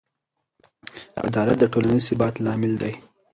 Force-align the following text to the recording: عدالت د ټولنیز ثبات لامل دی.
عدالت 1.27 1.57
د 1.59 1.63
ټولنیز 1.73 2.03
ثبات 2.09 2.35
لامل 2.43 2.73
دی. 2.81 2.93